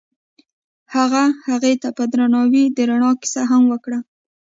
هغه 0.95 1.23
هغې 1.47 1.73
ته 1.81 1.89
په 1.97 2.03
درناوي 2.11 2.63
د 2.75 2.79
رڼا 2.89 3.11
کیسه 3.21 3.41
هم 3.51 3.63
وکړه. 3.71 3.99